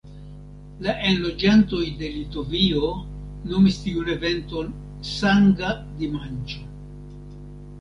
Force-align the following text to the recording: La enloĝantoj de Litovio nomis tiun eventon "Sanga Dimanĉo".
La 0.85 0.93
enloĝantoj 1.09 1.81
de 1.99 2.09
Litovio 2.15 2.89
nomis 3.51 3.77
tiun 3.83 4.09
eventon 4.15 4.73
"Sanga 5.11 5.71
Dimanĉo". 6.01 6.67